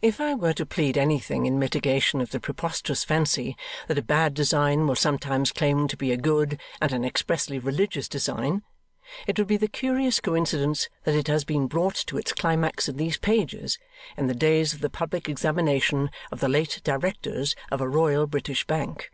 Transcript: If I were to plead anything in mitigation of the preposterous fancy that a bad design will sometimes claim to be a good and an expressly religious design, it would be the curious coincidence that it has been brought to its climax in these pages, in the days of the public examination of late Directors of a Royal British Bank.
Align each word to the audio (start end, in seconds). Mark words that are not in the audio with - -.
If 0.00 0.22
I 0.22 0.34
were 0.34 0.54
to 0.54 0.64
plead 0.64 0.96
anything 0.96 1.44
in 1.44 1.58
mitigation 1.58 2.22
of 2.22 2.30
the 2.30 2.40
preposterous 2.40 3.04
fancy 3.04 3.58
that 3.88 3.98
a 3.98 4.02
bad 4.02 4.32
design 4.32 4.86
will 4.86 4.96
sometimes 4.96 5.52
claim 5.52 5.86
to 5.88 5.98
be 5.98 6.12
a 6.12 6.16
good 6.16 6.58
and 6.80 6.92
an 6.92 7.04
expressly 7.04 7.58
religious 7.58 8.08
design, 8.08 8.62
it 9.26 9.36
would 9.38 9.48
be 9.48 9.58
the 9.58 9.68
curious 9.68 10.18
coincidence 10.18 10.88
that 11.04 11.14
it 11.14 11.26
has 11.28 11.44
been 11.44 11.66
brought 11.66 11.96
to 12.06 12.16
its 12.16 12.32
climax 12.32 12.88
in 12.88 12.96
these 12.96 13.18
pages, 13.18 13.78
in 14.16 14.28
the 14.28 14.34
days 14.34 14.72
of 14.72 14.80
the 14.80 14.88
public 14.88 15.28
examination 15.28 16.08
of 16.32 16.42
late 16.42 16.80
Directors 16.82 17.54
of 17.70 17.82
a 17.82 17.86
Royal 17.86 18.26
British 18.26 18.66
Bank. 18.66 19.10